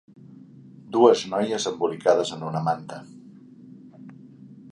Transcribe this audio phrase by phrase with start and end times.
[0.95, 2.99] Dues noies embolicades en una manta.